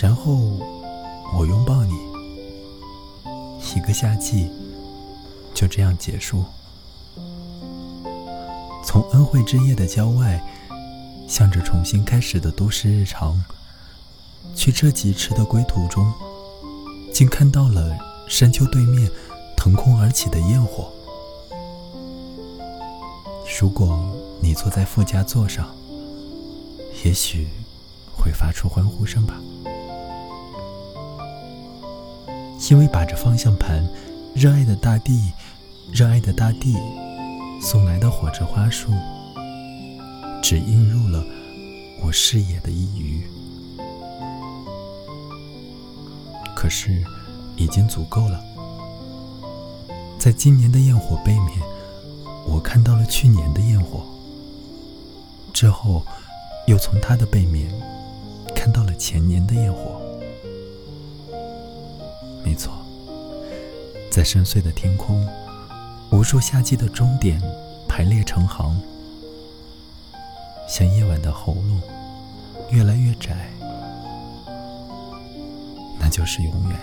[0.00, 0.34] 然后
[1.38, 1.92] 我拥抱你，
[3.76, 4.50] 一个夏季
[5.54, 6.44] 就这样结束。
[8.84, 10.40] 从恩惠之夜的郊外，
[11.28, 13.40] 向着重新开始的都市日常，
[14.56, 16.12] 去这几尺的归途中，
[17.12, 17.96] 竟看到了
[18.28, 19.08] 山丘对面
[19.56, 20.90] 腾空而起的焰火。
[23.60, 25.68] 如果你坐在副驾座上，
[27.04, 27.46] 也许
[28.20, 29.36] 会发出欢呼声吧。
[32.70, 33.86] 因为把着方向盘，
[34.34, 35.20] 热爱的大地，
[35.92, 36.74] 热爱的大地，
[37.60, 38.90] 送来的火车花束，
[40.42, 41.22] 只映入了
[42.02, 43.22] 我视野的一隅。
[46.56, 47.04] 可是，
[47.56, 48.42] 已经足够了。
[50.18, 51.60] 在今年的焰火背面，
[52.48, 54.02] 我看到了去年的焰火。
[55.52, 56.02] 之后，
[56.66, 57.70] 又从它的背面，
[58.54, 60.03] 看到了前年的焰火。
[62.44, 62.70] 没错，
[64.12, 65.26] 在深邃的天空，
[66.12, 67.40] 无数夏季的终点
[67.88, 68.78] 排列成行，
[70.68, 71.80] 像夜晚的喉咙，
[72.70, 73.48] 越来越窄，
[75.98, 76.78] 那就是永远。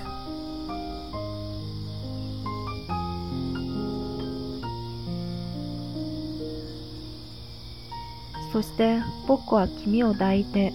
[8.51, 10.73] そして僕は君を抱いて、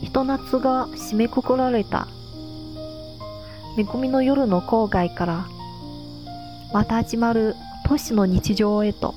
[0.00, 2.08] 一夏が締めくくられた。
[3.74, 5.46] 恵みの夜の郊外から
[6.74, 7.54] また始まる
[7.86, 9.14] 都市の日常へと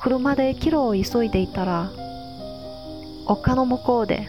[0.00, 1.90] 車で帰路を急いでいたら
[3.26, 4.26] 丘の向こうで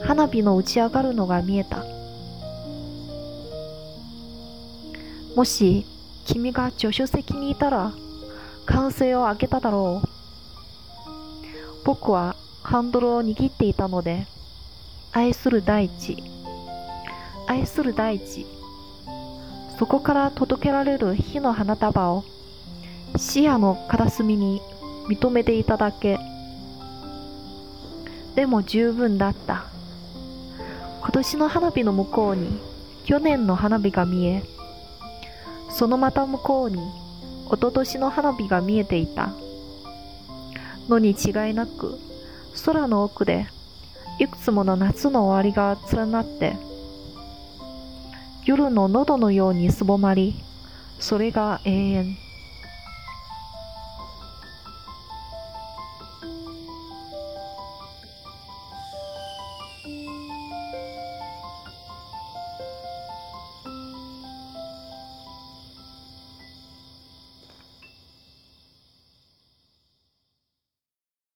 [0.00, 1.84] 花火の打ち上がるのが見えた
[5.36, 5.86] もし
[6.26, 7.92] 君が助手席にいたら
[8.66, 10.08] 歓声を上げただろう
[11.84, 14.26] 僕はハンドルを握っていたので
[15.12, 16.31] 愛する大地
[17.52, 18.46] 愛する大地
[19.78, 22.24] そこから届けられる火の花束を
[23.18, 24.62] 視野の片隅に
[25.08, 26.18] 認めていただけ
[28.36, 29.66] でも十分だった
[31.00, 32.58] 今年の花火の向こうに
[33.04, 34.42] 去年の花火が見え
[35.70, 36.76] そのまた向こうに
[37.48, 39.34] 一昨年の花火が見えていた
[40.88, 41.98] のに違いなく
[42.64, 43.46] 空の奥で
[44.18, 46.56] いくつもの夏の終わりが連なって
[48.44, 50.34] 夜の喉のようにすぼまり、
[50.98, 52.21] それが永遠。